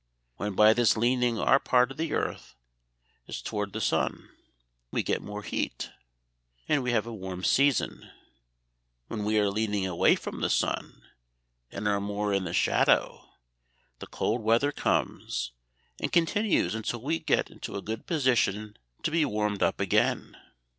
[0.37, 2.55] When by this leaning our part of the earth
[3.27, 4.31] is toward the sun,
[4.89, 5.91] we get more heat,
[6.67, 8.09] and have a warm season;
[9.09, 11.03] when we are leaning away from the sun,
[11.71, 13.29] and are more in the shadow,
[13.99, 15.51] the cold weather comes,
[15.99, 20.35] and continues until we get into a good position to be warmed up again.